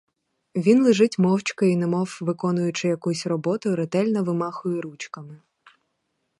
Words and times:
Він 0.55 0.83
лежить 0.83 1.19
мовчки 1.19 1.71
й, 1.71 1.75
немов 1.75 2.17
виконуючи 2.21 2.87
якусь 2.87 3.27
роботу, 3.27 3.75
ретельно 3.75 4.23
вимахує 4.23 4.81
ручками. 4.81 5.39